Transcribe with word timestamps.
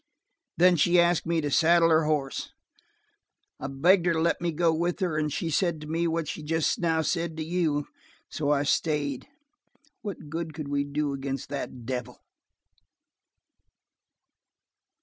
"Then 0.57 0.77
she 0.77 0.99
asked 0.99 1.27
me 1.27 1.41
to 1.41 1.51
saddle 1.51 1.89
her 1.91 2.05
horse. 2.05 2.49
I 3.59 3.67
begged 3.67 4.07
her 4.07 4.13
to 4.13 4.19
let 4.19 4.41
me 4.41 4.51
go 4.51 4.73
with 4.73 4.99
her, 4.99 5.15
and 5.15 5.31
she 5.31 5.51
said 5.51 5.79
to 5.81 5.85
me 5.85 6.07
what 6.07 6.27
she 6.27 6.41
just 6.41 6.79
now 6.79 7.03
said 7.03 7.37
to 7.37 7.43
you. 7.43 7.75
And 7.77 7.85
so 8.27 8.49
I 8.49 8.63
stayed. 8.63 9.27
What 10.01 10.27
good 10.29 10.55
could 10.55 10.69
we 10.69 10.85
do 10.85 11.13
against 11.13 11.49
that 11.49 11.85
devil?" 11.85 12.17